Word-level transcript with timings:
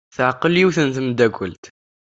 Teɛqel 0.15 0.55
yiwet 0.59 0.77
n 0.81 0.87
tmeddakelt. 0.95 1.63